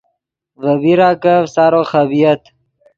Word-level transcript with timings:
ڤے 0.61 0.73
بیراکف 0.81 1.43
سارو 1.53 1.81
خبۡیت 1.89 2.41